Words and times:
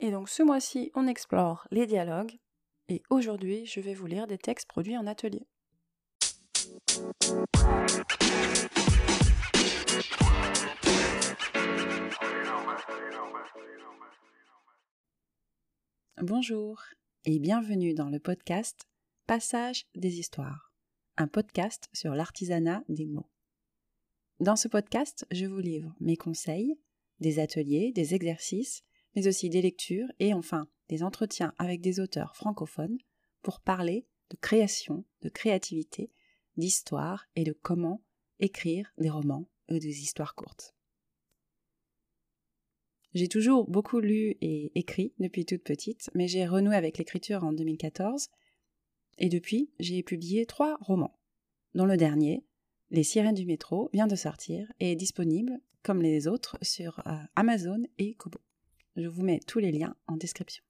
Et 0.00 0.10
donc 0.10 0.28
ce 0.28 0.42
mois-ci, 0.42 0.90
on 0.94 1.06
explore 1.06 1.66
les 1.70 1.86
dialogues. 1.86 2.36
Et 2.88 3.02
aujourd'hui, 3.10 3.64
je 3.64 3.80
vais 3.80 3.94
vous 3.94 4.06
lire 4.06 4.26
des 4.26 4.38
textes 4.38 4.68
produits 4.68 4.96
en 4.96 5.06
atelier. 5.06 5.46
Bonjour 16.20 16.82
et 17.24 17.38
bienvenue 17.38 17.94
dans 17.94 18.08
le 18.08 18.18
podcast 18.18 18.86
Passage 19.26 19.86
des 19.94 20.18
histoires, 20.18 20.72
un 21.16 21.28
podcast 21.28 21.88
sur 21.92 22.14
l'artisanat 22.14 22.82
des 22.88 23.06
mots. 23.06 23.30
Dans 24.40 24.56
ce 24.56 24.68
podcast, 24.68 25.26
je 25.30 25.46
vous 25.46 25.60
livre 25.60 25.94
mes 26.00 26.16
conseils, 26.16 26.78
des 27.20 27.38
ateliers, 27.38 27.92
des 27.92 28.14
exercices, 28.14 28.82
mais 29.14 29.26
aussi 29.26 29.48
des 29.48 29.62
lectures 29.62 30.08
et 30.18 30.34
enfin 30.34 30.68
des 30.88 31.02
entretiens 31.02 31.54
avec 31.58 31.80
des 31.80 32.00
auteurs 32.00 32.36
francophones 32.36 32.98
pour 33.42 33.60
parler 33.60 34.06
de 34.30 34.36
création, 34.36 35.04
de 35.22 35.28
créativité, 35.28 36.10
d'histoire 36.56 37.26
et 37.36 37.44
de 37.44 37.52
comment 37.52 38.02
écrire 38.40 38.92
des 38.98 39.10
romans 39.10 39.48
ou 39.70 39.78
des 39.78 40.00
histoires 40.00 40.34
courtes. 40.34 40.74
J'ai 43.14 43.28
toujours 43.28 43.70
beaucoup 43.70 44.00
lu 44.00 44.36
et 44.40 44.72
écrit 44.74 45.14
depuis 45.20 45.46
toute 45.46 45.62
petite, 45.62 46.10
mais 46.14 46.26
j'ai 46.26 46.46
renoué 46.46 46.74
avec 46.74 46.98
l'écriture 46.98 47.44
en 47.44 47.52
2014, 47.52 48.28
et 49.18 49.28
depuis, 49.28 49.70
j'ai 49.78 50.02
publié 50.02 50.46
trois 50.46 50.76
romans, 50.80 51.16
dont 51.74 51.86
le 51.86 51.96
dernier, 51.96 52.44
Les 52.90 53.02
sirènes 53.02 53.34
du 53.34 53.46
métro, 53.46 53.88
vient 53.92 54.06
de 54.06 54.16
sortir 54.16 54.70
et 54.78 54.92
est 54.92 54.96
disponible, 54.96 55.60
comme 55.82 56.02
les 56.02 56.28
autres, 56.28 56.58
sur 56.62 57.00
euh, 57.06 57.16
Amazon 57.34 57.82
et 57.98 58.14
Kobo. 58.14 58.40
Je 58.96 59.08
vous 59.08 59.24
mets 59.24 59.40
tous 59.40 59.58
les 59.58 59.72
liens 59.72 59.96
en 60.06 60.16
description. 60.16 60.62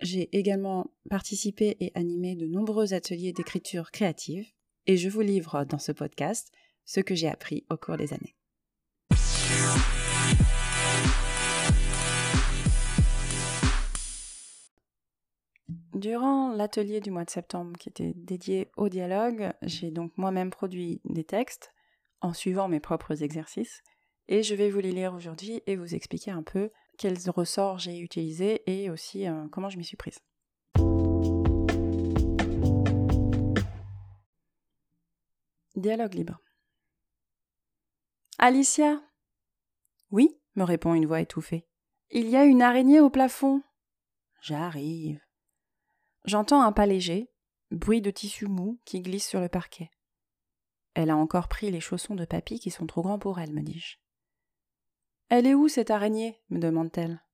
J'ai 0.00 0.34
également 0.34 0.90
participé 1.10 1.76
et 1.80 1.92
animé 1.94 2.34
de 2.34 2.46
nombreux 2.46 2.94
ateliers 2.94 3.34
d'écriture 3.34 3.90
créative, 3.90 4.48
et 4.86 4.96
je 4.96 5.10
vous 5.10 5.20
livre 5.20 5.64
dans 5.66 5.78
ce 5.78 5.92
podcast 5.92 6.50
ce 6.86 7.00
que 7.00 7.14
j'ai 7.14 7.28
appris 7.28 7.66
au 7.68 7.76
cours 7.76 7.98
des 7.98 8.14
années. 8.14 8.34
Durant 15.92 16.54
l'atelier 16.54 17.00
du 17.00 17.10
mois 17.10 17.26
de 17.26 17.30
septembre 17.30 17.76
qui 17.78 17.90
était 17.90 18.14
dédié 18.16 18.70
au 18.78 18.88
dialogue, 18.88 19.52
j'ai 19.60 19.90
donc 19.90 20.16
moi-même 20.16 20.48
produit 20.48 21.02
des 21.04 21.24
textes 21.24 21.70
en 22.22 22.32
suivant 22.32 22.68
mes 22.68 22.80
propres 22.80 23.22
exercices 23.22 23.82
et 24.28 24.42
je 24.42 24.54
vais 24.54 24.70
vous 24.70 24.80
les 24.80 24.92
lire 24.92 25.12
aujourd'hui 25.12 25.60
et 25.66 25.76
vous 25.76 25.94
expliquer 25.94 26.30
un 26.30 26.42
peu 26.42 26.70
quels 26.98 27.30
ressorts 27.30 27.78
j'ai 27.78 27.98
utilisés 27.98 28.62
et 28.66 28.90
aussi 28.90 29.26
euh, 29.26 29.48
comment 29.50 29.68
je 29.68 29.78
m'y 29.78 29.84
suis 29.84 29.96
prise. 29.96 30.18
Dialogue 35.74 36.14
libre. 36.14 36.38
Alicia 38.38 39.00
Oui, 40.10 40.38
me 40.54 40.64
répond 40.64 40.94
une 40.94 41.06
voix 41.06 41.20
étouffée. 41.20 41.66
Il 42.10 42.28
y 42.28 42.36
a 42.36 42.44
une 42.44 42.60
araignée 42.60 43.00
au 43.00 43.08
plafond. 43.08 43.62
J'arrive. 44.42 45.20
J'entends 46.24 46.62
un 46.62 46.72
pas 46.72 46.86
léger, 46.86 47.30
bruit 47.70 48.02
de 48.02 48.10
tissu 48.10 48.46
mou 48.46 48.80
qui 48.84 49.00
glisse 49.00 49.26
sur 49.26 49.40
le 49.40 49.48
parquet. 49.48 49.90
Elle 50.94 51.10
a 51.10 51.16
encore 51.16 51.48
pris 51.48 51.70
les 51.70 51.80
chaussons 51.80 52.14
de 52.14 52.24
papy 52.26 52.60
qui 52.60 52.70
sont 52.70 52.86
trop 52.86 53.02
grands 53.02 53.18
pour 53.18 53.40
elle, 53.40 53.52
me 53.52 53.62
dis-je. 53.62 54.01
Elle 55.34 55.46
est 55.46 55.54
où 55.54 55.66
cette 55.66 55.90
araignée? 55.90 56.38
me 56.50 56.58
demande-t-elle. 56.58 57.24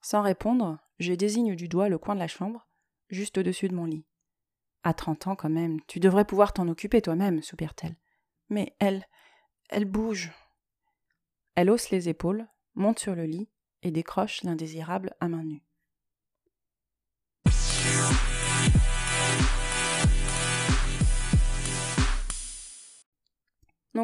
Sans 0.00 0.22
répondre, 0.22 0.78
je 1.00 1.12
désigne 1.12 1.56
du 1.56 1.66
doigt 1.66 1.88
le 1.88 1.98
coin 1.98 2.14
de 2.14 2.20
la 2.20 2.28
chambre, 2.28 2.68
juste 3.08 3.36
au-dessus 3.36 3.66
de 3.66 3.74
mon 3.74 3.84
lit. 3.84 4.06
À 4.84 4.94
trente 4.94 5.26
ans 5.26 5.34
quand 5.34 5.50
même, 5.50 5.80
tu 5.88 5.98
devrais 5.98 6.24
pouvoir 6.24 6.52
t'en 6.52 6.68
occuper 6.68 7.02
toi-même, 7.02 7.42
soupire-t-elle. 7.42 7.96
Mais 8.48 8.76
elle. 8.78 9.08
elle 9.70 9.86
bouge. 9.86 10.30
Elle 11.56 11.68
hausse 11.68 11.90
les 11.90 12.08
épaules, 12.08 12.46
monte 12.76 13.00
sur 13.00 13.16
le 13.16 13.24
lit 13.24 13.48
et 13.82 13.90
décroche 13.90 14.44
l'indésirable 14.44 15.16
à 15.18 15.26
main 15.26 15.42
nue. 15.42 15.65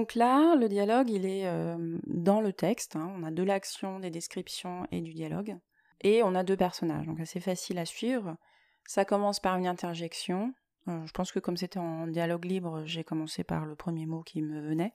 Donc 0.03 0.17
là, 0.17 0.57
le 0.57 0.69
dialogue, 0.69 1.11
il 1.11 1.25
est 1.25 1.47
euh, 1.47 1.77
dans 2.09 2.41
le 2.41 2.53
texte. 2.53 2.97
Hein. 2.97 3.09
On 3.17 3.23
a 3.23 3.31
de 3.31 3.45
l'action, 3.45 4.01
des 4.01 4.11
descriptions 4.11 4.85
et 4.91 5.01
du 5.01 5.15
dialogue. 5.15 5.57
Et 6.01 6.25
on 6.25 6.35
a 6.35 6.43
deux 6.43 6.57
personnages, 6.57 7.07
donc 7.07 7.21
assez 7.21 7.39
facile 7.39 7.79
à 7.79 7.85
suivre. 7.85 8.37
Ça 8.85 9.05
commence 9.05 9.39
par 9.39 9.57
une 9.59 9.69
interjection. 9.69 10.55
Euh, 10.89 11.07
je 11.07 11.13
pense 11.13 11.31
que 11.31 11.39
comme 11.39 11.57
c'était 11.57 11.79
en 11.79 12.09
dialogue 12.09 12.47
libre, 12.47 12.83
j'ai 12.85 13.05
commencé 13.05 13.45
par 13.45 13.65
le 13.65 13.77
premier 13.77 14.07
mot 14.07 14.23
qui 14.23 14.43
me 14.43 14.61
venait. 14.61 14.93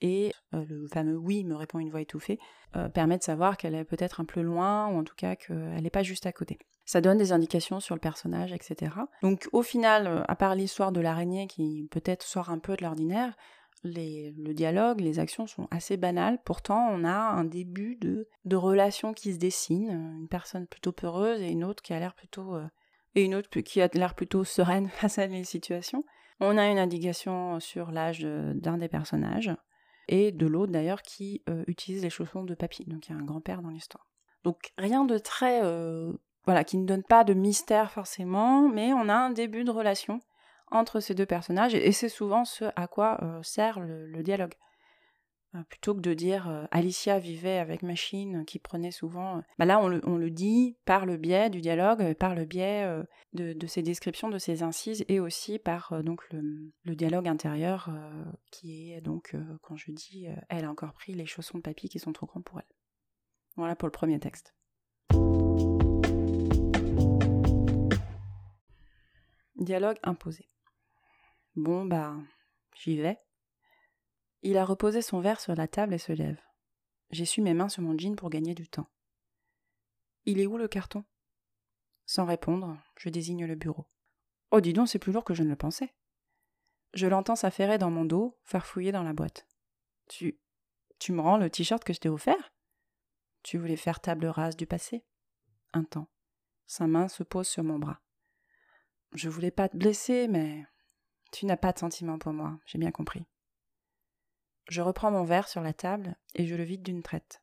Et 0.00 0.32
euh, 0.54 0.64
le 0.68 0.88
fameux 0.88 1.16
oui 1.16 1.44
me 1.44 1.54
répond 1.54 1.78
une 1.78 1.90
voix 1.90 2.00
étouffée 2.00 2.40
permet 2.94 3.16
de 3.16 3.22
savoir 3.22 3.56
qu'elle 3.56 3.76
est 3.76 3.84
peut-être 3.84 4.20
un 4.20 4.24
peu 4.24 4.40
loin, 4.40 4.88
ou 4.88 4.98
en 4.98 5.04
tout 5.04 5.14
cas 5.16 5.36
qu'elle 5.36 5.82
n'est 5.82 5.88
pas 5.88 6.02
juste 6.02 6.26
à 6.26 6.32
côté. 6.32 6.58
Ça 6.84 7.00
donne 7.00 7.16
des 7.16 7.30
indications 7.30 7.78
sur 7.78 7.94
le 7.94 8.00
personnage, 8.00 8.52
etc. 8.52 8.90
Donc 9.22 9.48
au 9.52 9.62
final, 9.62 10.24
à 10.26 10.34
part 10.34 10.56
l'histoire 10.56 10.90
de 10.90 11.00
l'araignée 11.00 11.46
qui 11.46 11.86
peut-être 11.90 12.24
sort 12.24 12.50
un 12.50 12.58
peu 12.58 12.76
de 12.76 12.82
l'ordinaire, 12.82 13.34
le 13.84 14.52
dialogue, 14.52 15.00
les 15.00 15.18
actions 15.18 15.46
sont 15.46 15.68
assez 15.70 15.96
banales. 15.96 16.38
Pourtant, 16.44 16.88
on 16.90 17.04
a 17.04 17.16
un 17.16 17.44
début 17.44 17.96
de, 17.96 18.26
relation 18.54 19.12
qui 19.12 19.32
se 19.32 19.38
dessine. 19.38 19.90
Une 20.20 20.28
personne 20.28 20.66
plutôt 20.66 20.92
peureuse 20.92 21.40
et 21.40 21.48
une 21.48 21.64
autre 21.64 21.82
qui 21.82 21.92
a 21.92 21.98
l'air 21.98 22.14
plutôt 22.14 22.54
euh, 22.54 22.66
et 23.14 23.24
une 23.24 23.34
autre 23.34 23.48
qui 23.60 23.80
a 23.80 23.88
l'air 23.92 24.14
plutôt 24.14 24.44
sereine 24.44 24.88
face 24.94 25.18
à 25.18 25.26
les 25.26 25.44
situations. 25.44 26.04
On 26.40 26.56
a 26.56 26.68
une 26.68 26.78
indication 26.78 27.58
sur 27.58 27.90
l'âge 27.90 28.20
d'un 28.20 28.78
des 28.78 28.88
personnages 28.88 29.50
et 30.06 30.32
de 30.32 30.46
l'autre 30.46 30.72
d'ailleurs 30.72 31.02
qui 31.02 31.42
euh, 31.48 31.64
utilise 31.66 32.02
les 32.02 32.10
chaussons 32.10 32.44
de 32.44 32.54
papy. 32.54 32.84
Donc 32.84 33.08
il 33.08 33.12
y 33.12 33.14
a 33.14 33.18
un 33.18 33.24
grand-père 33.24 33.62
dans 33.62 33.70
l'histoire. 33.70 34.06
Donc 34.44 34.72
rien 34.78 35.04
de 35.04 35.18
très 35.18 35.62
euh, 35.64 36.12
voilà 36.44 36.64
qui 36.64 36.78
ne 36.78 36.86
donne 36.86 37.02
pas 37.02 37.24
de 37.24 37.34
mystère 37.34 37.90
forcément, 37.90 38.68
mais 38.68 38.92
on 38.92 39.08
a 39.08 39.14
un 39.14 39.30
début 39.30 39.64
de 39.64 39.70
relation 39.70 40.20
entre 40.70 41.00
ces 41.00 41.14
deux 41.14 41.26
personnages, 41.26 41.74
et 41.74 41.92
c'est 41.92 42.08
souvent 42.08 42.44
ce 42.44 42.66
à 42.76 42.86
quoi 42.86 43.18
euh, 43.22 43.42
sert 43.42 43.80
le, 43.80 44.22
dialogue. 44.22 44.54
Euh, 45.54 45.62
plutôt 45.70 45.94
que 45.94 46.00
de 46.00 46.12
dire 46.12 46.48
euh, 46.48 46.66
Alicia 46.70 47.18
vivait 47.18 47.58
avec 47.58 47.82
Machine, 47.82 48.44
qui 48.44 48.58
prenait 48.58 48.90
souvent. 48.90 49.42
Bah 49.58 49.64
là, 49.64 49.80
on 49.80 49.88
le, 49.88 50.30
dit 50.30 50.76
par 50.84 51.06
le 51.06 51.16
biais 51.16 51.48
du 51.48 51.60
dialogue, 51.60 52.14
par 52.14 52.34
le 52.34 52.44
biais 52.44 52.86
de, 53.32 53.54
de, 53.54 53.66
ces 53.66 53.82
descriptions, 53.82 54.28
de 54.28 54.38
ces 54.38 54.62
incises, 54.62 55.04
et 55.08 55.20
aussi 55.20 55.58
par 55.58 56.02
donc 56.04 56.22
le, 56.32 56.94
dialogue 56.94 57.28
intérieur, 57.28 57.90
qui 58.50 58.92
est 58.92 59.00
donc, 59.00 59.34
quand 59.62 59.76
je 59.76 59.90
dis 59.90 60.26
Elle 60.50 60.66
a 60.66 60.70
encore 60.70 60.92
pris 60.92 61.14
les 61.14 61.26
chaussons 61.26 61.58
de 61.58 61.62
papy 61.62 61.88
qui 61.88 61.98
sont 61.98 62.12
trop 62.12 62.26
grands 62.26 62.42
pour 62.42 62.58
elle. 62.58 62.66
Voilà 63.56 63.74
pour 63.74 63.88
le 63.88 63.92
premier 63.92 64.20
texte. 64.20 64.54
Dialogue 69.58 69.98
imposé. 70.04 70.48
Bon, 71.58 71.84
bah, 71.84 72.14
j'y 72.76 72.98
vais. 72.98 73.18
Il 74.42 74.58
a 74.58 74.64
reposé 74.64 75.02
son 75.02 75.20
verre 75.20 75.40
sur 75.40 75.56
la 75.56 75.66
table 75.66 75.92
et 75.92 75.98
se 75.98 76.12
lève. 76.12 76.40
J'essuie 77.10 77.42
mes 77.42 77.52
mains 77.52 77.68
sur 77.68 77.82
mon 77.82 77.98
jean 77.98 78.14
pour 78.14 78.30
gagner 78.30 78.54
du 78.54 78.68
temps. 78.68 78.88
Il 80.24 80.38
est 80.38 80.46
où 80.46 80.56
le 80.56 80.68
carton? 80.68 81.04
Sans 82.06 82.26
répondre, 82.26 82.80
je 82.96 83.08
désigne 83.08 83.44
le 83.44 83.56
bureau. 83.56 83.88
Oh, 84.52 84.60
dis 84.60 84.72
donc, 84.72 84.86
c'est 84.86 85.00
plus 85.00 85.10
lourd 85.10 85.24
que 85.24 85.34
je 85.34 85.42
ne 85.42 85.48
le 85.48 85.56
pensais. 85.56 85.92
Je 86.94 87.08
l'entends 87.08 87.34
s'affairer 87.34 87.76
dans 87.76 87.90
mon 87.90 88.04
dos, 88.04 88.38
farfouiller 88.44 88.92
dans 88.92 89.02
la 89.02 89.12
boîte. 89.12 89.48
Tu. 90.08 90.38
Tu 91.00 91.10
me 91.10 91.20
rends 91.20 91.38
le 91.38 91.50
t-shirt 91.50 91.82
que 91.82 91.92
je 91.92 91.98
t'ai 91.98 92.08
offert? 92.08 92.52
Tu 93.42 93.58
voulais 93.58 93.76
faire 93.76 93.98
table 93.98 94.26
rase 94.26 94.56
du 94.56 94.68
passé? 94.68 95.04
Un 95.72 95.82
temps. 95.82 96.08
Sa 96.68 96.86
main 96.86 97.08
se 97.08 97.24
pose 97.24 97.48
sur 97.48 97.64
mon 97.64 97.80
bras. 97.80 98.00
Je 99.12 99.28
voulais 99.28 99.50
pas 99.50 99.68
te 99.68 99.76
blesser, 99.76 100.28
mais 100.28 100.64
tu 101.30 101.46
n'as 101.46 101.56
pas 101.56 101.72
de 101.72 101.78
sentiment 101.78 102.18
pour 102.18 102.32
moi, 102.32 102.58
j'ai 102.66 102.78
bien 102.78 102.90
compris. 102.90 103.26
Je 104.68 104.82
reprends 104.82 105.10
mon 105.10 105.24
verre 105.24 105.48
sur 105.48 105.62
la 105.62 105.72
table 105.72 106.16
et 106.34 106.46
je 106.46 106.54
le 106.54 106.62
vide 106.62 106.82
d'une 106.82 107.02
traite. 107.02 107.42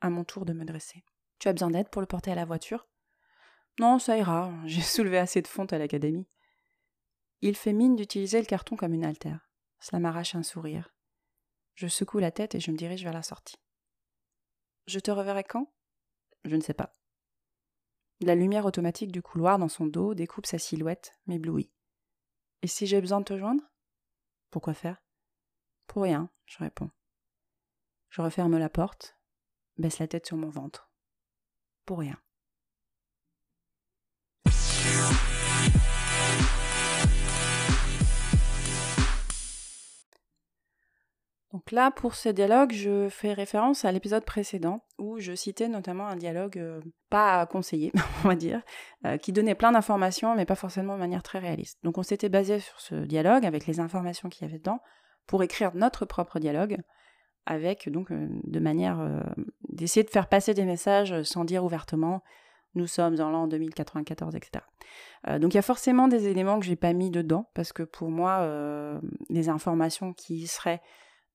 À 0.00 0.10
mon 0.10 0.24
tour 0.24 0.44
de 0.44 0.52
me 0.52 0.64
dresser. 0.64 1.04
Tu 1.38 1.48
as 1.48 1.52
besoin 1.52 1.70
d'aide 1.70 1.88
pour 1.88 2.00
le 2.00 2.06
porter 2.06 2.32
à 2.32 2.34
la 2.34 2.44
voiture? 2.44 2.88
Non, 3.78 3.98
ça 3.98 4.16
ira, 4.16 4.52
j'ai 4.64 4.82
soulevé 4.82 5.18
assez 5.18 5.42
de 5.42 5.48
fonte 5.48 5.72
à 5.72 5.78
l'académie. 5.78 6.28
Il 7.40 7.56
fait 7.56 7.72
mine 7.72 7.96
d'utiliser 7.96 8.40
le 8.40 8.46
carton 8.46 8.76
comme 8.76 8.94
une 8.94 9.04
altère. 9.04 9.50
Cela 9.80 10.00
m'arrache 10.00 10.34
un 10.34 10.42
sourire. 10.42 10.94
Je 11.74 11.88
secoue 11.88 12.18
la 12.18 12.30
tête 12.30 12.54
et 12.54 12.60
je 12.60 12.70
me 12.70 12.76
dirige 12.76 13.02
vers 13.02 13.12
la 13.12 13.22
sortie. 13.22 13.58
Je 14.86 14.98
te 14.98 15.10
reverrai 15.10 15.44
quand? 15.44 15.72
Je 16.44 16.56
ne 16.56 16.60
sais 16.60 16.74
pas. 16.74 16.92
La 18.20 18.34
lumière 18.34 18.64
automatique 18.64 19.12
du 19.12 19.22
couloir 19.22 19.58
dans 19.58 19.68
son 19.68 19.86
dos 19.86 20.14
découpe 20.14 20.46
sa 20.46 20.58
silhouette, 20.58 21.12
m'éblouit. 21.26 21.73
Et 22.64 22.66
si 22.66 22.86
j'ai 22.86 22.98
besoin 22.98 23.20
de 23.20 23.26
te 23.26 23.36
joindre 23.36 23.62
Pourquoi 24.50 24.72
faire? 24.72 24.96
Pour 25.86 26.04
rien, 26.04 26.30
je 26.46 26.56
réponds. 26.60 26.90
Je 28.08 28.22
referme 28.22 28.56
la 28.56 28.70
porte, 28.70 29.18
baisse 29.76 29.98
la 29.98 30.08
tête 30.08 30.24
sur 30.24 30.38
mon 30.38 30.48
ventre. 30.48 30.90
Pour 31.84 31.98
rien. 31.98 32.18
Donc 41.64 41.72
là, 41.72 41.90
pour 41.90 42.14
ce 42.14 42.28
dialogue, 42.28 42.72
je 42.72 43.08
fais 43.08 43.32
référence 43.32 43.86
à 43.86 43.92
l'épisode 43.92 44.22
précédent 44.26 44.82
où 44.98 45.18
je 45.18 45.34
citais 45.34 45.66
notamment 45.66 46.06
un 46.06 46.16
dialogue 46.16 46.58
euh, 46.58 46.82
pas 47.08 47.46
conseillé, 47.46 47.90
on 48.24 48.28
va 48.28 48.34
dire, 48.34 48.60
euh, 49.06 49.16
qui 49.16 49.32
donnait 49.32 49.54
plein 49.54 49.72
d'informations, 49.72 50.34
mais 50.34 50.44
pas 50.44 50.56
forcément 50.56 50.92
de 50.92 50.98
manière 50.98 51.22
très 51.22 51.38
réaliste. 51.38 51.78
Donc 51.82 51.96
on 51.96 52.02
s'était 52.02 52.28
basé 52.28 52.60
sur 52.60 52.78
ce 52.80 52.94
dialogue 52.96 53.46
avec 53.46 53.66
les 53.66 53.80
informations 53.80 54.28
qu'il 54.28 54.46
y 54.46 54.50
avait 54.50 54.58
dedans 54.58 54.80
pour 55.26 55.42
écrire 55.42 55.74
notre 55.74 56.04
propre 56.04 56.38
dialogue, 56.38 56.76
avec 57.46 57.88
donc 57.90 58.10
euh, 58.10 58.28
de 58.44 58.60
manière 58.60 58.98
d'essayer 59.70 60.04
de 60.04 60.10
faire 60.10 60.28
passer 60.28 60.52
des 60.52 60.66
messages 60.66 61.22
sans 61.22 61.46
dire 61.46 61.64
ouvertement 61.64 62.22
nous 62.74 62.88
sommes 62.88 63.18
en 63.20 63.30
l'an 63.30 63.46
2094, 63.46 64.34
etc. 64.34 64.64
donc 65.38 65.54
il 65.54 65.56
y 65.56 65.58
a 65.58 65.62
forcément 65.62 66.08
des 66.08 66.26
éléments 66.26 66.58
que 66.58 66.66
j'ai 66.66 66.74
pas 66.74 66.92
mis 66.92 67.08
dedans 67.08 67.48
parce 67.54 67.72
que 67.72 67.84
pour 67.84 68.10
moi, 68.10 69.00
les 69.30 69.48
informations 69.48 70.12
qui 70.12 70.48
seraient 70.48 70.82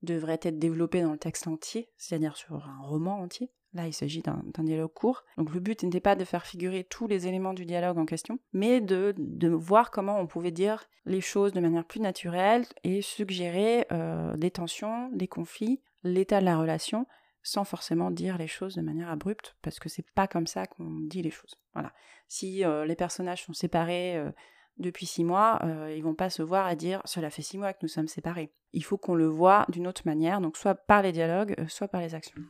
devrait 0.01 0.40
être 0.42 0.60
développé 0.60 1.01
dans 1.01 1.12
le 1.12 1.18
texte 1.18 1.48
entier, 1.48 1.90
c'est-à-dire 1.98 2.38
sur 2.38 2.68
un 2.68 2.81
roman 2.81 3.19
entier. 3.19 3.51
Là, 3.74 3.86
il 3.86 3.94
s'agit 3.94 4.24
d'un 4.24 4.63
dialogue 4.63 4.94
court. 4.94 5.24
Donc 5.38 5.54
le 5.54 5.60
but 5.60 5.84
n'était 5.84 6.00
pas 6.00 6.16
de 6.16 6.25
faire 6.25 6.46
figurer 6.46 6.84
tous 6.84 7.07
les 7.07 7.28
éléments 7.28 7.54
du 7.54 7.66
dialogue 7.66 8.00
en 8.00 8.06
question, 8.06 8.40
mais 8.51 8.81
de, 8.81 9.13
voir 9.48 9.92
comment 9.92 10.19
on 10.19 10.25
pouvait 10.25 10.51
dire 10.51 10.86
les 11.06 11.22
choses 11.22 11.54
de 11.54 11.60
manière 11.60 11.86
plus 11.86 12.00
naturelle 12.00 12.66
et 12.84 13.01
suggérer 13.01 13.86
euh, 13.92 14.36
des 14.38 14.50
tensions, 14.50 15.10
des 15.12 15.28
conflits, 15.28 15.81
l'état 16.04 16.40
de 16.40 16.46
la 16.46 16.57
relation, 16.57 17.06
sans 17.44 17.63
forcément 17.63 18.10
dire 18.10 18.38
les 18.38 18.48
choses 18.48 18.75
de 18.75 18.81
manière 18.81 19.10
abrupte, 19.10 19.56
parce 19.62 19.80
que 19.80 19.90
c'est 19.90 20.10
pas 20.12 20.28
comme 20.28 20.48
ça 20.48 20.66
qu'on 20.66 21.01
dit 21.01 21.22
les 21.22 21.31
choses. 21.31 21.56
Voilà. 21.74 21.94
Si 22.28 22.66
euh, 22.66 22.86
les 22.86 22.96
personnages 22.96 23.46
sont 23.46 23.54
séparés, 23.54 24.18
euh, 24.18 24.31
depuis 24.79 25.05
six 25.05 25.23
mois, 25.23 25.59
euh, 25.63 25.93
ils 25.95 26.03
vont 26.03 26.15
pas 26.15 26.29
se 26.29 26.41
voir 26.41 26.65
à 26.65 26.75
dire 26.75 27.01
cela 27.05 27.29
fait 27.29 27.41
six 27.41 27.57
mois 27.57 27.73
que 27.73 27.79
nous 27.81 27.89
sommes 27.89 28.07
séparés. 28.07 28.51
Il 28.71 28.83
faut 28.83 28.97
qu'on 28.97 29.13
le 29.13 29.27
voit 29.27 29.65
d'une 29.69 29.87
autre 29.87 30.03
manière, 30.05 30.41
donc 30.41 30.57
soit 30.57 30.75
par 30.75 31.01
les 31.01 31.11
dialogues, 31.11 31.53
euh, 31.59 31.67
soit 31.67 31.89
par 31.89 32.01
les 32.01 32.15
actions. 32.15 32.41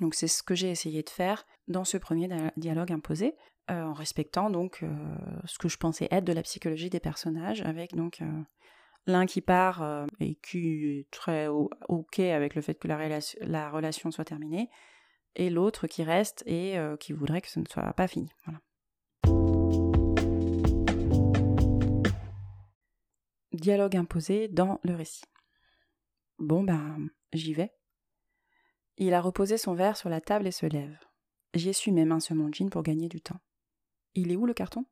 Donc 0.00 0.14
c'est 0.14 0.28
ce 0.28 0.42
que 0.42 0.54
j'ai 0.54 0.70
essayé 0.70 1.02
de 1.02 1.10
faire 1.10 1.46
dans 1.68 1.84
ce 1.84 1.96
premier 1.96 2.28
dialogue 2.56 2.92
imposé, 2.92 3.36
euh, 3.70 3.82
en 3.82 3.92
respectant 3.92 4.48
donc 4.50 4.84
ce 5.44 5.58
que 5.58 5.68
je 5.68 5.76
pensais 5.76 6.06
être 6.10 6.24
de 6.24 6.32
la 6.32 6.42
psychologie 6.42 6.88
des 6.88 7.00
personnages, 7.00 7.62
avec 7.62 7.96
donc 7.96 8.22
l'un 9.06 9.26
qui 9.26 9.40
part 9.40 10.06
et 10.20 10.36
qui 10.36 11.00
est 11.00 11.10
très 11.10 11.48
ok 11.48 12.20
avec 12.20 12.54
le 12.54 12.62
fait 12.62 12.74
que 12.74 12.86
la, 12.86 13.18
la 13.40 13.70
relation 13.70 14.12
soit 14.12 14.24
terminée, 14.24 14.70
et 15.34 15.50
l'autre 15.50 15.88
qui 15.88 16.04
reste 16.04 16.44
et 16.46 16.76
qui 17.00 17.12
voudrait 17.12 17.40
que 17.40 17.50
ce 17.50 17.58
ne 17.58 17.66
soit 17.66 17.92
pas 17.94 18.06
fini. 18.06 18.30
Dialogue 23.60 23.96
imposé 23.96 24.48
dans 24.48 24.80
le 24.82 24.94
récit. 24.94 25.24
Bon 26.38 26.62
ben, 26.62 27.08
j'y 27.32 27.52
vais. 27.52 27.72
Il 28.96 29.14
a 29.14 29.20
reposé 29.20 29.58
son 29.58 29.74
verre 29.74 29.96
sur 29.96 30.08
la 30.08 30.20
table 30.20 30.46
et 30.46 30.52
se 30.52 30.66
lève. 30.66 30.98
J'y 31.54 31.70
essuie 31.70 31.92
mes 31.92 32.04
mains 32.04 32.20
sur 32.20 32.34
mon 32.34 32.52
jean 32.52 32.70
pour 32.70 32.82
gagner 32.82 33.08
du 33.08 33.20
temps. 33.20 33.40
Il 34.14 34.32
est 34.32 34.36
où 34.36 34.46
le 34.46 34.54
carton? 34.54 34.84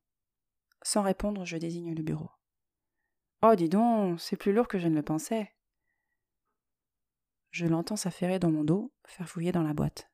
Sans 0.83 1.03
répondre, 1.03 1.45
je 1.45 1.57
désigne 1.57 1.95
le 1.95 2.03
bureau. 2.03 2.31
Oh, 3.43 3.55
dis 3.55 3.69
donc, 3.69 4.21
c'est 4.21 4.37
plus 4.37 4.53
lourd 4.53 4.69
que 4.69 4.79
je 4.79 4.89
ne 4.89 4.95
le 4.95 5.03
pensais. 5.03 5.53
Je 7.51 7.67
l'entends 7.67 7.97
s'affairer 7.97 8.39
dans 8.39 8.51
mon 8.51 8.65
dos, 8.65 8.93
faire 9.07 9.29
fouiller 9.29 9.53
dans 9.53 9.63
la 9.63 9.75
boîte. 9.75 10.11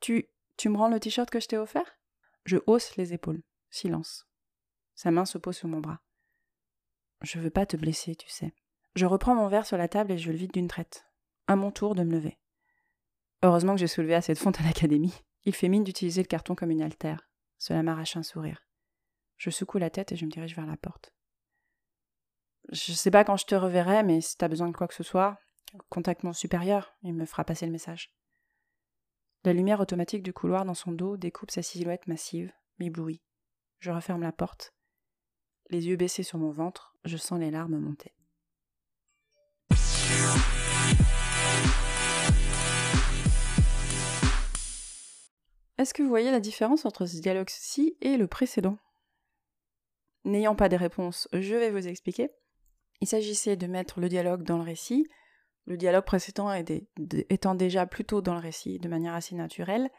Tu. 0.00 0.28
tu 0.56 0.68
me 0.68 0.76
rends 0.76 0.88
le 0.88 1.00
t-shirt 1.00 1.30
que 1.30 1.40
je 1.40 1.48
t'ai 1.48 1.56
offert? 1.56 1.98
Je 2.44 2.58
hausse 2.66 2.96
les 2.96 3.12
épaules. 3.12 3.42
Silence. 3.70 4.28
Sa 4.94 5.10
main 5.10 5.24
se 5.24 5.38
pose 5.38 5.56
sur 5.56 5.68
mon 5.68 5.80
bras. 5.80 6.02
Je 7.22 7.38
veux 7.38 7.50
pas 7.50 7.66
te 7.66 7.76
blesser, 7.76 8.14
tu 8.16 8.28
sais. 8.28 8.52
Je 8.94 9.06
reprends 9.06 9.34
mon 9.34 9.48
verre 9.48 9.66
sur 9.66 9.78
la 9.78 9.88
table 9.88 10.12
et 10.12 10.18
je 10.18 10.30
le 10.30 10.36
vide 10.36 10.52
d'une 10.52 10.68
traite. 10.68 11.06
À 11.46 11.56
mon 11.56 11.70
tour 11.70 11.94
de 11.94 12.02
me 12.02 12.12
lever. 12.12 12.38
Heureusement 13.42 13.74
que 13.74 13.80
j'ai 13.80 13.86
soulevé 13.86 14.14
assez 14.14 14.34
de 14.34 14.38
fonte 14.38 14.60
à 14.60 14.64
l'académie. 14.64 15.14
Il 15.44 15.54
fait 15.54 15.68
mine 15.68 15.84
d'utiliser 15.84 16.22
le 16.22 16.28
carton 16.28 16.54
comme 16.54 16.70
une 16.70 16.82
altère. 16.82 17.28
Cela 17.58 17.82
m'arrache 17.82 18.16
un 18.16 18.22
sourire. 18.22 18.66
Je 19.36 19.50
secoue 19.50 19.78
la 19.78 19.90
tête 19.90 20.12
et 20.12 20.16
je 20.16 20.24
me 20.24 20.30
dirige 20.30 20.54
vers 20.54 20.66
la 20.66 20.76
porte. 20.76 21.12
Je 22.70 22.92
sais 22.92 23.10
pas 23.10 23.24
quand 23.24 23.36
je 23.36 23.46
te 23.46 23.54
reverrai, 23.54 24.02
mais 24.04 24.20
si 24.20 24.36
t'as 24.36 24.48
besoin 24.48 24.68
de 24.68 24.76
quoi 24.76 24.86
que 24.86 24.94
ce 24.94 25.02
soit, 25.02 25.38
contacte 25.88 26.22
mon 26.22 26.32
supérieur, 26.32 26.94
il 27.02 27.14
me 27.14 27.26
fera 27.26 27.44
passer 27.44 27.66
le 27.66 27.72
message. 27.72 28.14
La 29.44 29.52
lumière 29.52 29.80
automatique 29.80 30.22
du 30.22 30.32
couloir 30.32 30.64
dans 30.64 30.74
son 30.74 30.92
dos 30.92 31.16
découpe 31.16 31.50
sa 31.50 31.62
silhouette 31.62 32.06
massive, 32.06 32.52
m'éblouit. 32.78 33.20
Je 33.80 33.90
referme 33.90 34.22
la 34.22 34.30
porte 34.30 34.72
les 35.70 35.86
yeux 35.86 35.96
baissés 35.96 36.22
sur 36.22 36.38
mon 36.38 36.50
ventre, 36.50 36.94
je 37.04 37.16
sens 37.16 37.38
les 37.38 37.50
larmes 37.50 37.78
monter. 37.78 38.12
Est-ce 45.78 45.94
que 45.94 46.02
vous 46.02 46.08
voyez 46.08 46.30
la 46.30 46.40
différence 46.40 46.84
entre 46.84 47.06
ce 47.06 47.20
dialogue-ci 47.20 47.96
et 48.00 48.16
le 48.16 48.26
précédent? 48.28 48.78
N'ayant 50.24 50.54
pas 50.54 50.68
de 50.68 50.76
réponse, 50.76 51.26
je 51.32 51.54
vais 51.54 51.70
vous 51.70 51.88
expliquer. 51.88 52.30
Il 53.00 53.08
s'agissait 53.08 53.56
de 53.56 53.66
mettre 53.66 53.98
le 53.98 54.08
dialogue 54.08 54.44
dans 54.44 54.58
le 54.58 54.62
récit, 54.62 55.08
le 55.66 55.76
dialogue 55.76 56.04
précédent 56.04 56.52
étant 57.28 57.54
déjà 57.56 57.86
plutôt 57.86 58.20
dans 58.20 58.34
le 58.34 58.40
récit 58.40 58.78
de 58.78 58.88
manière 58.88 59.14
assez 59.14 59.34
naturelle. 59.34 59.90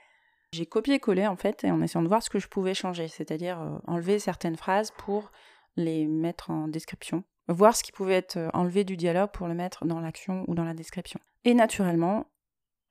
J'ai 0.53 0.65
copié-collé 0.65 1.27
en 1.27 1.35
fait, 1.35 1.63
et 1.63 1.71
en 1.71 1.81
essayant 1.81 2.03
de 2.03 2.07
voir 2.07 2.23
ce 2.23 2.29
que 2.29 2.39
je 2.39 2.47
pouvais 2.47 2.73
changer, 2.73 3.07
c'est-à-dire 3.07 3.59
euh, 3.59 3.77
enlever 3.85 4.19
certaines 4.19 4.55
phrases 4.55 4.91
pour 4.91 5.31
les 5.75 6.07
mettre 6.07 6.49
en 6.49 6.67
description, 6.67 7.23
voir 7.47 7.75
ce 7.75 7.83
qui 7.83 7.91
pouvait 7.91 8.15
être 8.15 8.37
euh, 8.37 8.49
enlevé 8.53 8.83
du 8.83 8.97
dialogue 8.97 9.31
pour 9.31 9.47
le 9.47 9.53
mettre 9.53 9.85
dans 9.85 9.99
l'action 9.99 10.45
ou 10.47 10.55
dans 10.55 10.65
la 10.65 10.73
description. 10.73 11.19
Et 11.43 11.53
naturellement, 11.53 12.27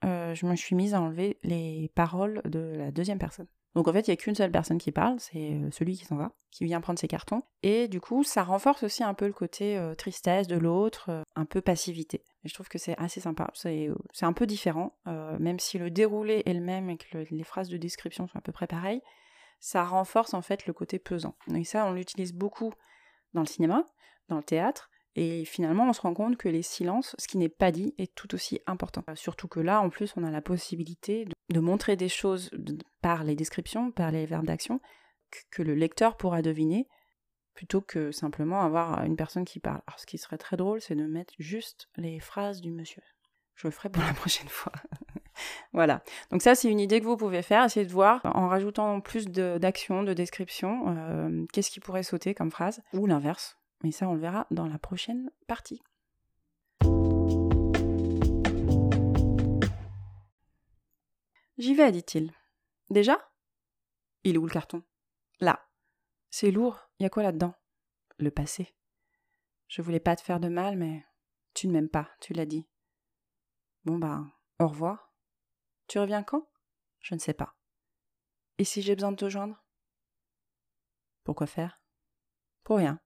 euh, 0.04 0.34
je 0.34 0.46
me 0.46 0.56
suis 0.56 0.74
mise 0.74 0.94
à 0.94 1.00
enlever 1.00 1.38
les 1.42 1.90
paroles 1.94 2.42
de 2.44 2.74
la 2.76 2.90
deuxième 2.90 3.18
personne. 3.18 3.46
Donc 3.74 3.88
en 3.88 3.92
fait, 3.92 4.06
il 4.06 4.10
n'y 4.10 4.14
a 4.14 4.16
qu'une 4.16 4.34
seule 4.34 4.50
personne 4.50 4.76
qui 4.76 4.92
parle, 4.92 5.18
c'est 5.18 5.52
euh, 5.52 5.70
celui 5.70 5.96
qui 5.96 6.04
s'en 6.04 6.16
va, 6.16 6.32
qui 6.50 6.66
vient 6.66 6.82
prendre 6.82 6.98
ses 6.98 7.08
cartons. 7.08 7.42
Et 7.62 7.88
du 7.88 8.00
coup, 8.00 8.22
ça 8.22 8.42
renforce 8.42 8.82
aussi 8.82 9.02
un 9.02 9.14
peu 9.14 9.26
le 9.26 9.32
côté 9.32 9.80
tristesse 9.96 10.46
de 10.46 10.56
l'autre, 10.56 11.24
un 11.36 11.44
peu 11.46 11.62
passivité. 11.62 12.22
Et 12.44 12.48
je 12.48 12.54
trouve 12.54 12.68
que 12.68 12.76
c'est 12.76 12.98
assez 12.98 13.20
sympa. 13.20 13.50
C'est 13.54 13.88
un 14.20 14.32
peu 14.34 14.46
différent, 14.46 14.98
même 15.06 15.58
si 15.58 15.78
le 15.78 15.90
déroulé 15.90 16.42
est 16.44 16.52
le 16.52 16.60
même 16.60 16.90
et 16.90 16.98
que 16.98 17.24
les 17.30 17.44
phrases 17.44 17.70
de 17.70 17.78
description 17.78 18.26
sont 18.28 18.36
à 18.36 18.42
peu 18.42 18.52
près 18.52 18.66
pareilles 18.66 19.00
ça 19.62 19.84
renforce 19.84 20.34
en 20.34 20.42
fait 20.42 20.66
le 20.66 20.72
côté 20.72 20.98
pesant. 20.98 21.36
Et 21.54 21.62
ça, 21.62 21.86
on 21.86 21.92
l'utilise 21.92 22.34
beaucoup 22.34 22.74
dans 23.32 23.42
le 23.42 23.46
cinéma, 23.46 23.88
dans 24.28 24.36
le 24.36 24.42
théâtre, 24.42 24.90
et 25.14 25.44
finalement, 25.44 25.88
on 25.88 25.92
se 25.92 26.00
rend 26.00 26.14
compte 26.14 26.36
que 26.36 26.48
les 26.48 26.62
silences, 26.62 27.14
ce 27.18 27.28
qui 27.28 27.38
n'est 27.38 27.48
pas 27.48 27.70
dit, 27.70 27.94
est 27.96 28.12
tout 28.14 28.34
aussi 28.34 28.60
important. 28.66 29.04
Surtout 29.14 29.46
que 29.46 29.60
là, 29.60 29.80
en 29.80 29.88
plus, 29.88 30.14
on 30.16 30.24
a 30.24 30.30
la 30.30 30.40
possibilité 30.42 31.26
de, 31.50 31.60
montrer 31.60 31.96
des 31.96 32.08
choses 32.08 32.50
par 33.02 33.22
les 33.22 33.36
descriptions, 33.36 33.92
par 33.92 34.10
les 34.10 34.26
verbes 34.26 34.46
d'action, 34.46 34.80
que, 35.50 35.62
le 35.62 35.74
lecteur 35.74 36.16
pourra 36.16 36.42
deviner, 36.42 36.88
plutôt 37.54 37.82
que 37.82 38.10
simplement 38.10 38.62
avoir 38.62 39.04
une 39.04 39.16
personne 39.16 39.44
qui 39.44 39.60
parle. 39.60 39.82
Alors, 39.86 40.00
ce 40.00 40.06
qui 40.06 40.18
serait 40.18 40.38
très 40.38 40.56
drôle, 40.56 40.80
c'est 40.80 40.96
de 40.96 41.06
mettre 41.06 41.34
juste 41.38 41.88
les 41.96 42.18
phrases 42.18 42.62
du 42.62 42.72
monsieur. 42.72 43.02
Je 43.54 43.68
le 43.68 43.70
ferai 43.70 43.90
pour 43.90 44.02
la 44.02 44.14
prochaine 44.14 44.48
fois. 44.48 44.72
voilà. 45.72 46.02
Donc 46.30 46.42
ça, 46.42 46.54
c'est 46.54 46.70
une 46.70 46.80
idée 46.80 47.00
que 47.00 47.06
vous 47.06 47.16
pouvez 47.16 47.42
faire. 47.42 47.64
Essayez 47.64 47.86
de 47.86 47.92
voir, 47.92 48.20
en 48.24 48.48
rajoutant 48.48 49.00
plus 49.00 49.26
d'actions, 49.26 50.02
de, 50.02 50.14
descriptions, 50.14 50.84
euh, 50.88 51.44
qu'est-ce 51.52 51.70
qui 51.70 51.80
pourrait 51.80 52.02
sauter 52.02 52.34
comme 52.34 52.50
phrase, 52.50 52.80
ou 52.92 53.06
l'inverse. 53.06 53.58
Mais 53.82 53.90
ça, 53.90 54.08
on 54.08 54.14
le 54.14 54.20
verra 54.20 54.46
dans 54.50 54.66
la 54.66 54.78
prochaine 54.78 55.30
partie. 55.46 55.82
J'y 61.58 61.74
vais, 61.74 61.92
dit-il. 61.92 62.32
Déjà? 62.90 63.18
Il 64.24 64.34
est 64.34 64.38
où 64.38 64.46
le 64.46 64.52
carton? 64.52 64.82
Là. 65.40 65.60
C'est 66.30 66.50
lourd. 66.50 66.88
Il 66.98 67.02
y 67.02 67.06
a 67.06 67.10
quoi 67.10 67.22
là-dedans? 67.22 67.54
Le 68.18 68.30
passé. 68.30 68.74
Je 69.68 69.82
voulais 69.82 70.00
pas 70.00 70.16
te 70.16 70.22
faire 70.22 70.40
de 70.40 70.48
mal, 70.48 70.76
mais 70.76 71.04
tu 71.54 71.66
ne 71.66 71.72
m'aimes 71.72 71.88
pas, 71.88 72.08
tu 72.20 72.32
l'as 72.32 72.46
dit. 72.46 72.66
Bon 73.84 73.98
bah, 73.98 74.24
au 74.58 74.68
revoir. 74.68 75.11
Tu 75.92 75.98
reviens 75.98 76.22
quand? 76.22 76.48
Je 77.00 77.14
ne 77.14 77.20
sais 77.20 77.34
pas. 77.34 77.54
Et 78.56 78.64
si 78.64 78.80
j'ai 78.80 78.94
besoin 78.94 79.12
de 79.12 79.16
te 79.16 79.28
joindre? 79.28 79.62
Pourquoi 81.22 81.46
faire? 81.46 81.82
Pour 82.64 82.78
rien. 82.78 82.98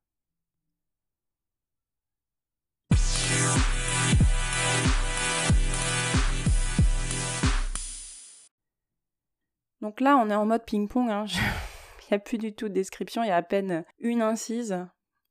Donc 9.81 10.01
là, 10.01 10.17
on 10.19 10.31
est 10.31 10.37
en 10.37 10.47
mode 10.47 10.65
ping-pong. 10.65 11.11
Hein. 11.11 11.25
Il 12.03 12.13
n'y 12.13 12.15
a 12.15 12.21
plus 12.21 12.39
du 12.39 12.55
tout 12.55 12.69
de 12.69 12.75
description, 12.75 13.25
il 13.25 13.27
y 13.27 13.33
a 13.33 13.37
à 13.37 13.43
peine 13.43 13.85
une 13.99 14.23
incise 14.23 14.87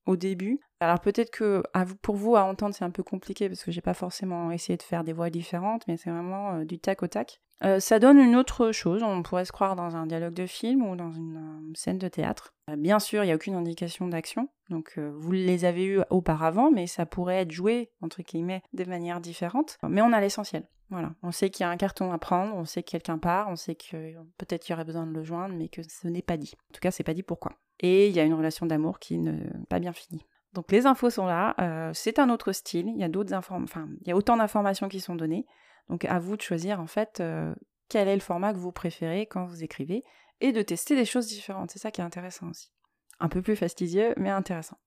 au 0.05 0.15
début. 0.15 0.59
Alors 0.79 1.00
peut-être 1.00 1.31
que 1.31 1.63
pour 2.01 2.15
vous 2.15 2.35
à 2.35 2.43
entendre 2.43 2.75
c'est 2.75 2.85
un 2.85 2.91
peu 2.91 3.03
compliqué 3.03 3.47
parce 3.47 3.63
que 3.63 3.71
j'ai 3.71 3.81
pas 3.81 3.93
forcément 3.93 4.51
essayé 4.51 4.77
de 4.77 4.83
faire 4.83 5.03
des 5.03 5.13
voix 5.13 5.29
différentes, 5.29 5.88
mais 5.88 5.97
c'est 5.97 6.09
vraiment 6.09 6.55
euh, 6.55 6.65
du 6.65 6.79
tac 6.79 7.03
au 7.03 7.07
tac. 7.07 7.41
Euh, 7.63 7.79
ça 7.79 8.00
donne 8.00 8.19
une 8.19 8.35
autre 8.35 8.74
chose, 8.74 9.01
on 9.01 9.24
pourrait 9.24 9.45
se 9.45 9.53
croire 9.53 9.77
dans 9.77 9.95
un 9.95 10.05
dialogue 10.05 10.33
de 10.33 10.45
film 10.45 10.85
ou 10.85 10.97
dans 10.97 11.13
une 11.13 11.38
euh, 11.38 11.74
scène 11.74 11.97
de 11.97 12.09
théâtre. 12.09 12.53
Bien 12.77 13.00
sûr, 13.00 13.24
il 13.24 13.27
n'y 13.27 13.31
a 13.31 13.35
aucune 13.35 13.55
indication 13.55 14.07
d'action, 14.07 14.50
donc 14.69 14.97
vous 14.97 15.31
les 15.31 15.65
avez 15.65 15.85
eus 15.85 16.00
auparavant, 16.09 16.71
mais 16.71 16.88
ça 16.88 17.05
pourrait 17.05 17.41
être 17.41 17.51
joué, 17.51 17.91
entre 18.01 18.24
guillemets, 18.24 18.63
de 18.74 18.83
manière 18.85 19.21
différente. 19.21 19.77
Mais 19.88 20.01
on 20.01 20.12
a 20.12 20.19
l'essentiel. 20.19 20.67
Voilà, 20.89 21.13
on 21.24 21.31
sait 21.31 21.50
qu'il 21.51 21.63
y 21.63 21.67
a 21.67 21.69
un 21.69 21.77
carton 21.77 22.12
à 22.12 22.17
prendre, 22.17 22.55
on 22.55 22.65
sait 22.65 22.81
que 22.81 22.91
quelqu'un 22.91 23.19
part, 23.19 23.50
on 23.50 23.55
sait 23.55 23.75
que 23.75 24.13
peut-être 24.38 24.63
qu'il 24.63 24.74
y 24.74 24.75
aurait 24.75 24.83
besoin 24.83 25.05
de 25.05 25.12
le 25.12 25.24
joindre, 25.24 25.55
mais 25.55 25.67
que 25.67 25.81
ce 25.83 26.07
n'est 26.07 26.21
pas 26.21 26.38
dit. 26.38 26.53
En 26.69 26.74
tout 26.74 26.79
cas, 26.79 26.91
c'est 26.91 27.03
pas 27.03 27.13
dit 27.13 27.24
pourquoi. 27.24 27.53
Et 27.79 28.08
il 28.08 28.15
y 28.15 28.20
a 28.20 28.24
une 28.24 28.34
relation 28.34 28.65
d'amour 28.65 29.00
qui 29.00 29.17
n'est 29.17 29.50
pas 29.70 29.79
bien 29.79 29.94
finie. 29.94 30.25
Donc 30.53 30.72
les 30.72 30.86
infos 30.86 31.10
sont 31.10 31.25
là, 31.25 31.55
c'est 31.94 32.17
un 32.17 32.29
autre 32.29 32.53
style, 32.53 32.88
il 32.88 32.98
y 32.98 33.03
a 33.03 33.10
d'autres 33.10 33.34
enfin, 33.34 33.89
il 34.01 34.08
y 34.08 34.12
a 34.12 34.15
autant 34.15 34.38
d'informations 34.38 34.88
qui 34.88 35.01
sont 35.01 35.15
données. 35.15 35.46
Donc 35.89 36.05
à 36.05 36.20
vous 36.20 36.38
de 36.38 36.41
choisir 36.41 36.79
en 36.79 36.88
fait 36.88 37.20
euh, 37.20 37.53
quel 37.89 38.08
est 38.08 38.15
le 38.15 38.22
format 38.22 38.53
que 38.53 38.58
vous 38.58 38.72
préférez 38.72 39.25
quand 39.27 39.46
vous 39.46 39.63
écrivez 39.63 40.03
et 40.41 40.51
de 40.51 40.62
tester 40.62 40.96
des 40.96 41.05
choses 41.05 41.27
différentes. 41.27 41.72
C'est 41.72 41.79
ça 41.79 41.91
qui 41.91 42.01
est 42.01 42.05
intéressant 42.05 42.50
aussi. 42.50 42.72
Un 43.20 43.29
peu 43.29 43.41
plus 43.41 43.55
fastidieux, 43.55 44.13
mais 44.17 44.29
intéressant. 44.29 44.77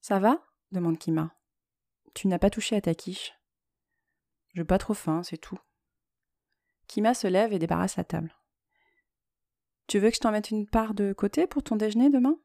Ça 0.00 0.18
va? 0.18 0.40
demande 0.72 0.98
Kima. 0.98 1.32
Tu 2.14 2.28
n'as 2.28 2.38
pas 2.38 2.50
touché 2.50 2.76
à 2.76 2.80
ta 2.80 2.94
quiche? 2.94 3.32
Je 4.54 4.62
pas 4.62 4.78
trop 4.78 4.94
faim, 4.94 5.22
c'est 5.22 5.36
tout. 5.36 5.58
Kima 6.86 7.14
se 7.14 7.26
lève 7.26 7.52
et 7.52 7.58
débarrasse 7.58 7.96
la 7.96 8.04
table. 8.04 8.34
Tu 9.86 9.98
veux 9.98 10.10
que 10.10 10.16
je 10.16 10.20
t'en 10.20 10.32
mette 10.32 10.50
une 10.50 10.66
part 10.66 10.94
de 10.94 11.12
côté 11.12 11.46
pour 11.46 11.62
ton 11.62 11.76
déjeuner 11.76 12.10
demain? 12.10 12.38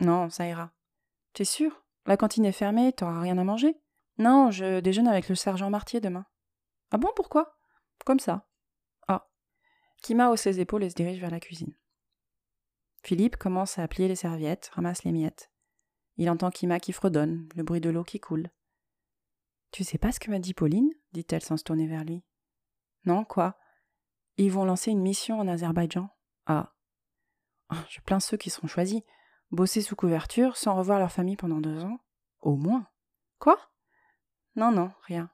Non, 0.00 0.28
ça 0.30 0.46
ira. 0.46 0.72
T'es 1.32 1.44
sûr? 1.44 1.84
La 2.06 2.16
cantine 2.16 2.44
est 2.44 2.52
fermée, 2.52 2.92
t'auras 2.92 3.20
rien 3.20 3.38
à 3.38 3.44
manger? 3.44 3.76
Non, 4.18 4.50
je 4.50 4.80
déjeune 4.80 5.08
avec 5.08 5.28
le 5.28 5.34
sergent 5.34 5.70
Martier 5.70 6.00
demain. 6.00 6.26
Ah 6.90 6.98
bon, 6.98 7.10
pourquoi? 7.14 7.56
Comme 8.04 8.20
ça. 8.20 8.48
Ah. 9.08 9.28
Kima 10.02 10.30
hausse 10.30 10.42
ses 10.42 10.60
épaules 10.60 10.84
et 10.84 10.90
se 10.90 10.94
dirige 10.94 11.20
vers 11.20 11.30
la 11.30 11.40
cuisine. 11.40 11.74
Philippe 13.02 13.36
commence 13.36 13.78
à 13.78 13.86
plier 13.86 14.08
les 14.08 14.16
serviettes, 14.16 14.70
ramasse 14.72 15.04
les 15.04 15.12
miettes. 15.12 15.50
Il 16.16 16.30
entend 16.30 16.50
Kima 16.50 16.80
qui 16.80 16.92
fredonne, 16.92 17.48
le 17.54 17.62
bruit 17.62 17.80
de 17.80 17.90
l'eau 17.90 18.04
qui 18.04 18.20
coule. 18.20 18.50
Tu 19.70 19.84
sais 19.84 19.98
pas 19.98 20.12
ce 20.12 20.20
que 20.20 20.30
m'a 20.30 20.38
dit 20.38 20.54
Pauline? 20.54 20.90
dit-elle 21.12 21.42
sans 21.42 21.56
se 21.56 21.64
tourner 21.64 21.86
vers 21.86 22.04
lui. 22.04 22.24
Non, 23.06 23.24
quoi 23.24 23.56
Ils 24.36 24.50
vont 24.50 24.64
lancer 24.64 24.90
une 24.90 25.00
mission 25.00 25.38
en 25.38 25.46
Azerbaïdjan. 25.46 26.10
Ah. 26.46 26.72
ah 27.68 27.84
je 27.88 28.00
plains 28.00 28.20
ceux 28.20 28.36
qui 28.36 28.50
seront 28.50 28.66
choisis. 28.66 29.02
Bosser 29.52 29.80
sous 29.80 29.94
couverture 29.94 30.56
sans 30.56 30.74
revoir 30.74 30.98
leur 30.98 31.12
famille 31.12 31.36
pendant 31.36 31.60
deux 31.60 31.84
ans 31.84 32.00
Au 32.40 32.56
moins. 32.56 32.88
Quoi? 33.38 33.58
Non, 34.56 34.72
non, 34.72 34.90
rien. 35.02 35.30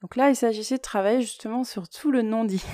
Donc 0.00 0.16
là, 0.16 0.30
il 0.30 0.36
s'agissait 0.36 0.78
de 0.78 0.82
travailler 0.82 1.20
justement 1.20 1.64
sur 1.64 1.88
tout 1.88 2.10
le 2.10 2.22
non-dit. 2.22 2.64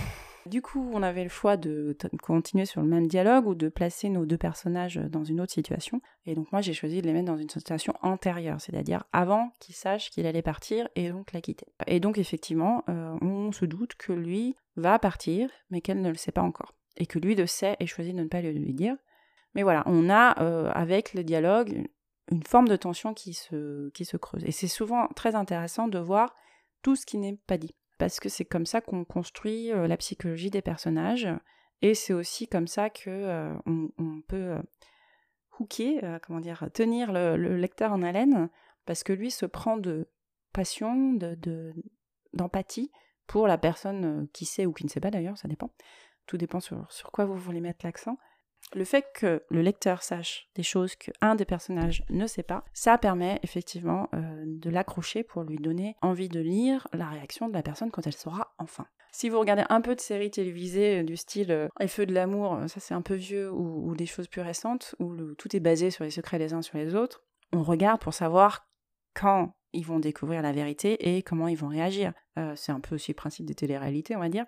Du 0.47 0.62
coup, 0.62 0.90
on 0.92 1.02
avait 1.02 1.25
le 1.25 1.28
choix 1.28 1.57
de 1.57 1.97
continuer 2.23 2.64
sur 2.64 2.80
le 2.80 2.88
même 2.88 3.07
dialogue 3.07 3.47
ou 3.47 3.54
de 3.54 3.68
placer 3.68 4.09
nos 4.09 4.25
deux 4.25 4.38
personnages 4.38 4.97
dans 4.97 5.25
une 5.25 5.40
autre 5.40 5.52
situation. 5.52 6.00
Et 6.26 6.35
donc 6.35 6.50
moi, 6.52 6.61
j'ai 6.61 6.73
choisi 6.73 7.02
de 7.02 7.07
les 7.07 7.12
mettre 7.12 7.26
dans 7.26 7.37
une 7.37 7.50
situation 7.50 7.92
antérieure, 8.02 8.61
c'est-à-dire 8.61 9.04
avant 9.12 9.50
qu'il 9.61 9.75
sache 9.75 10.11
qu'il 10.11 10.26
allait 10.26 10.42
partir 10.42 10.88
et 10.95 11.11
donc 11.11 11.33
la 11.33 11.40
quitter. 11.40 11.66
Et 11.87 12.00
donc 12.00 12.18
effectivement, 12.18 12.85
euh, 12.88 13.16
on 13.21 13.52
se 13.52 13.64
doute 13.64 13.95
que 13.97 14.12
lui 14.12 14.54
va 14.76 14.99
partir, 14.99 15.50
mais 15.71 15.80
qu'elle 15.80 16.00
ne 16.00 16.09
le 16.09 16.16
sait 16.16 16.33
pas 16.33 16.42
encore. 16.42 16.75
Et 16.97 17.07
que 17.07 17.18
lui 17.18 17.35
le 17.35 17.47
sait 17.47 17.76
et 17.80 17.87
choisit 17.87 18.14
de 18.14 18.23
ne 18.23 18.28
pas 18.28 18.40
le 18.40 18.52
lui 18.52 18.75
dire. 18.75 18.97
Mais 19.54 19.62
voilà, 19.62 19.83
on 19.87 20.09
a 20.09 20.40
euh, 20.42 20.71
avec 20.73 21.14
le 21.14 21.25
dialogue 21.25 21.87
une 22.30 22.42
forme 22.42 22.68
de 22.68 22.76
tension 22.76 23.14
qui 23.14 23.35
se, 23.35 23.90
qui 23.90 24.04
se 24.04 24.16
creuse. 24.16 24.45
Et 24.45 24.52
c'est 24.52 24.68
souvent 24.68 25.09
très 25.09 25.35
intéressant 25.35 25.88
de 25.88 25.99
voir 25.99 26.35
tout 26.83 26.97
ce 26.97 27.07
qui 27.07 27.18
n'est 27.18 27.38
pas 27.47 27.59
dit 27.59 27.75
parce 27.99 28.21
que 28.21 28.28
c'est 28.28 28.45
comme 28.45 28.67
ça 28.67 28.81
qu'on 28.81 29.05
construit 29.05 29.69
la 29.69 29.97
psychologie 29.97 30.50
des 30.50 30.62
personnages, 30.62 31.28
et 31.83 31.95
c'est 31.95 32.12
aussi 32.12 32.49
comme 32.49 32.67
ça 32.67 32.90
que 32.90 33.52
on, 33.67 34.23
peut 34.26 34.57
hooker, 35.59 36.21
comment 36.23 36.40
dire, 36.40 36.69
tenir 36.73 37.12
le, 37.12 37.37
lecteur 37.57 37.93
en 37.93 38.02
haleine, 38.02 38.50
parce 38.87 39.02
que 39.02 39.12
lui 39.12 39.31
se 39.31 39.47
prend 39.47 39.76
de 39.76 40.09
passion, 40.52 41.12
de 41.12 41.75
d'empathie 42.35 42.90
pour 43.26 43.47
la 43.47 43.59
personne 43.59 44.28
qui 44.33 44.45
sait 44.45 44.67
ou 44.67 44.73
qui 44.73 44.85
ne 44.85 44.90
sait 44.90 45.00
pas 45.00 45.11
d'ailleurs, 45.11 45.38
ça 45.38 45.49
dépend. 45.49 45.71
Tout 46.26 46.37
dépend 46.37 46.61
sur 46.61 47.11
quoi 47.12 47.25
vous 47.25 47.37
voulez 47.37 47.61
mettre 47.61 47.85
l'accent. 47.85 48.17
Le 48.75 48.84
fait 48.84 49.06
que 49.14 49.42
le 49.48 49.62
lecteur 49.62 50.02
sache 50.02 50.48
des 50.54 50.62
choses 50.62 50.94
qu'un 50.94 51.34
des 51.34 51.44
personnages 51.44 52.04
ne 52.10 52.26
sait 52.26 52.42
pas, 52.42 52.64
ça 52.75 52.98
permet 52.98 53.40
effectivement 53.42 54.08
euh, 54.14 54.44
de 54.46 54.70
l'accrocher 54.70 55.22
pour 55.22 55.42
lui 55.42 55.56
donner 55.56 55.96
envie 56.02 56.28
de 56.28 56.40
lire 56.40 56.87
la 56.92 57.08
réaction 57.08 57.48
de 57.48 57.54
la 57.54 57.62
personne 57.62 57.90
quand 57.90 58.06
elle 58.06 58.12
saura 58.12 58.54
enfin. 58.58 58.87
Si 59.10 59.30
vous 59.30 59.40
regardez 59.40 59.64
un 59.70 59.80
peu 59.80 59.94
de 59.94 60.00
séries 60.00 60.30
télévisées 60.30 61.02
du 61.02 61.16
style 61.16 61.50
euh, 61.50 61.68
Les 61.80 61.88
Feux 61.88 62.04
de 62.04 62.12
l'amour, 62.12 62.58
ça 62.68 62.78
c'est 62.78 62.94
un 62.94 63.00
peu 63.00 63.14
vieux, 63.14 63.50
ou, 63.50 63.94
des 63.96 64.06
choses 64.06 64.28
plus 64.28 64.42
récentes, 64.42 64.94
où 64.98 65.14
tout 65.34 65.56
est 65.56 65.60
basé 65.60 65.90
sur 65.90 66.04
les 66.04 66.10
secrets 66.10 66.38
des 66.38 66.52
uns 66.52 66.62
sur 66.62 66.76
les 66.76 66.94
autres, 66.94 67.25
on 67.52 67.62
regarde 67.62 68.00
pour 68.00 68.12
savoir 68.12 68.68
quand 69.14 69.54
ils 69.72 69.84
vont 69.84 69.98
découvrir 69.98 70.42
la 70.42 70.52
vérité 70.52 71.16
et 71.16 71.22
comment 71.22 71.48
ils 71.48 71.56
vont 71.56 71.68
réagir. 71.68 72.12
Euh, 72.38 72.52
c'est 72.54 72.72
un 72.72 72.80
peu 72.80 72.94
aussi 72.94 73.12
le 73.12 73.16
principe 73.16 73.46
des 73.46 73.54
téléréalités, 73.54 74.14
on 74.16 74.20
va 74.20 74.28
dire 74.28 74.46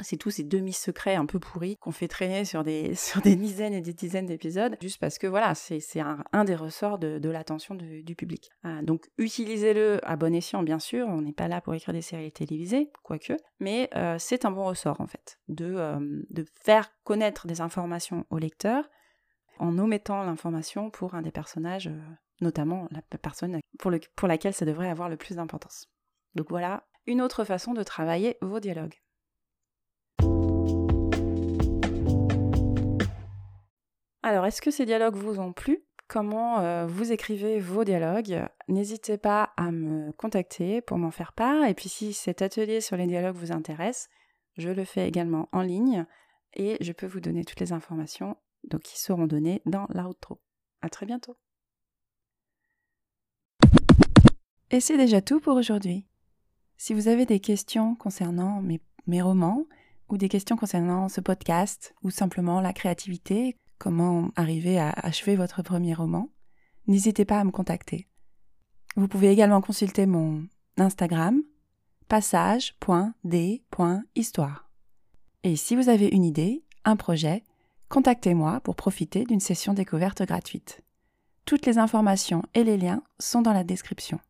c'est 0.00 0.16
tous 0.16 0.30
ces 0.30 0.44
demi-secrets 0.44 1.14
un 1.14 1.26
peu 1.26 1.38
pourris 1.38 1.76
qu'on 1.78 1.92
fait 1.92 2.08
traîner 2.08 2.44
sur 2.44 2.64
des, 2.64 2.94
dizaines 3.24 3.74
et 3.74 3.80
des 3.80 3.92
dizaines 3.92 4.26
d'épisodes, 4.26 4.76
juste 4.80 5.00
parce 5.00 5.18
que 5.18 5.26
voilà, 5.26 5.54
c'est 5.54 5.82
un, 6.00 6.44
des 6.44 6.54
ressorts 6.54 6.98
de, 6.98 7.28
l'attention 7.28 7.74
du, 7.74 8.14
public. 8.14 8.50
Euh, 8.64 8.82
donc 8.82 9.08
utilisez-le 9.18 10.00
à 10.02 10.16
bon 10.16 10.34
escient, 10.34 10.62
bien 10.62 10.78
sûr, 10.78 11.06
on 11.08 11.22
n'est 11.22 11.32
pas 11.32 11.48
là 11.48 11.60
pour 11.60 11.74
écrire 11.74 11.94
des 11.94 12.02
séries 12.02 12.32
télévisées, 12.32 12.90
quoique, 13.02 13.34
mais 13.58 13.88
euh, 13.96 14.16
c'est 14.18 14.44
un 14.44 14.50
bon 14.50 14.64
ressort 14.64 15.00
en 15.00 15.06
fait, 15.06 15.38
de, 15.48 15.74
euh, 15.76 16.22
de 16.30 16.44
faire 16.62 16.92
connaître 17.04 17.46
des 17.46 17.60
informations 17.60 18.26
au 18.30 18.38
lecteur 18.38 18.88
en 19.58 19.78
omettant 19.78 20.22
l'information 20.24 20.90
pour 20.90 21.14
un 21.14 21.22
des 21.22 21.30
personnages, 21.30 21.90
notamment 22.40 22.88
la 22.90 23.02
personne 23.18 23.60
pour 23.78 24.28
laquelle 24.28 24.54
ça 24.54 24.64
devrait 24.64 24.88
avoir 24.88 25.08
le 25.08 25.16
plus 25.16 25.36
d'importance. 25.36 25.88
Donc 26.34 26.48
voilà, 26.48 26.84
une 27.06 27.20
autre 27.20 27.44
façon 27.44 27.74
de 27.74 27.82
travailler 27.82 28.38
vos 28.40 28.60
dialogues. 28.60 29.01
Alors, 34.24 34.46
est-ce 34.46 34.62
que 34.62 34.70
ces 34.70 34.86
dialogues 34.86 35.16
vous 35.16 35.40
ont 35.40 35.52
plu? 35.52 35.82
Comment 36.06 36.60
euh, 36.60 36.86
vous 36.86 37.10
écrivez 37.10 37.58
vos 37.58 37.82
dialogues? 37.82 38.46
N'hésitez 38.68 39.18
pas 39.18 39.52
à 39.56 39.72
me 39.72 40.12
contacter 40.12 40.80
pour 40.80 40.96
m'en 40.98 41.10
faire 41.10 41.32
part. 41.32 41.64
Et 41.64 41.74
puis 41.74 41.88
si 41.88 42.12
cet 42.12 42.40
atelier 42.40 42.80
sur 42.80 42.96
les 42.96 43.06
dialogues 43.06 43.34
vous 43.34 43.50
intéresse, 43.50 44.08
je 44.56 44.68
le 44.68 44.84
fais 44.84 45.08
également 45.08 45.48
en 45.50 45.62
ligne 45.62 46.06
et 46.54 46.76
je 46.80 46.92
peux 46.92 47.06
vous 47.06 47.20
donner 47.20 47.44
toutes 47.44 47.60
les 47.60 47.72
informations 47.72 48.36
donc, 48.64 48.82
qui 48.82 49.00
seront 49.00 49.26
données 49.26 49.60
dans 49.66 49.86
l'outro. 49.88 50.40
À 50.82 50.88
très 50.88 51.06
bientôt. 51.06 51.36
Et 54.70 54.80
c'est 54.80 54.96
déjà 54.96 55.20
tout 55.20 55.40
pour 55.40 55.56
aujourd'hui. 55.56 56.06
Si 56.76 56.94
vous 56.94 57.08
avez 57.08 57.26
des 57.26 57.40
questions 57.40 57.94
concernant 57.96 58.62
mes 58.62 59.22
romans, 59.22 59.66
ou 60.08 60.18
des 60.18 60.28
questions 60.28 60.56
concernant 60.56 61.08
ce 61.08 61.22
podcast, 61.22 61.94
ou 62.02 62.10
simplement 62.10 62.60
la 62.60 62.74
créativité, 62.74 63.56
comment 63.82 64.30
arriver 64.36 64.78
à 64.78 64.90
achever 64.90 65.34
votre 65.34 65.62
premier 65.62 65.92
roman, 65.92 66.28
n'hésitez 66.86 67.24
pas 67.24 67.40
à 67.40 67.44
me 67.44 67.50
contacter. 67.50 68.06
Vous 68.94 69.08
pouvez 69.08 69.32
également 69.32 69.60
consulter 69.60 70.06
mon 70.06 70.44
Instagram 70.76 71.42
passage.d.histoire. 72.06 74.70
Et 75.42 75.56
si 75.56 75.74
vous 75.74 75.88
avez 75.88 76.06
une 76.06 76.24
idée, 76.24 76.62
un 76.84 76.94
projet, 76.94 77.42
contactez-moi 77.88 78.60
pour 78.60 78.76
profiter 78.76 79.24
d'une 79.24 79.40
session 79.40 79.74
découverte 79.74 80.22
gratuite. 80.22 80.84
Toutes 81.44 81.66
les 81.66 81.78
informations 81.78 82.44
et 82.54 82.62
les 82.62 82.76
liens 82.76 83.02
sont 83.18 83.42
dans 83.42 83.52
la 83.52 83.64
description. 83.64 84.20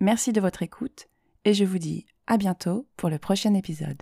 Merci 0.00 0.32
de 0.32 0.40
votre 0.40 0.62
écoute 0.62 1.08
et 1.44 1.52
je 1.52 1.66
vous 1.66 1.78
dis 1.78 2.06
à 2.26 2.38
bientôt 2.38 2.86
pour 2.96 3.10
le 3.10 3.18
prochain 3.18 3.52
épisode. 3.52 4.00